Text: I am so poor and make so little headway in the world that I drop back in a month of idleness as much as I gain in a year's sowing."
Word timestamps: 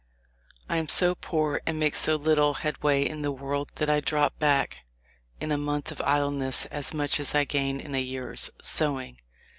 I 0.67 0.77
am 0.77 0.87
so 0.87 1.13
poor 1.13 1.61
and 1.67 1.77
make 1.79 1.93
so 1.95 2.15
little 2.15 2.55
headway 2.55 3.07
in 3.07 3.21
the 3.21 3.31
world 3.31 3.69
that 3.75 3.87
I 3.87 3.99
drop 3.99 4.39
back 4.39 4.77
in 5.39 5.51
a 5.51 5.59
month 5.59 5.91
of 5.91 6.01
idleness 6.01 6.65
as 6.65 6.91
much 6.91 7.19
as 7.19 7.35
I 7.35 7.43
gain 7.43 7.79
in 7.79 7.93
a 7.93 8.01
year's 8.01 8.49
sowing." 8.63 9.19